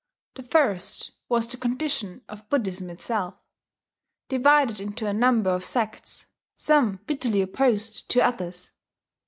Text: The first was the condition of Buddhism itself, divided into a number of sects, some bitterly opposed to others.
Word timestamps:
The 0.33 0.41
first 0.41 1.11
was 1.29 1.45
the 1.45 1.57
condition 1.57 2.23
of 2.27 2.49
Buddhism 2.49 2.89
itself, 2.89 3.35
divided 4.29 4.79
into 4.79 5.05
a 5.05 5.13
number 5.13 5.51
of 5.51 5.63
sects, 5.63 6.25
some 6.55 7.01
bitterly 7.05 7.41
opposed 7.43 8.09
to 8.09 8.21
others. 8.25 8.71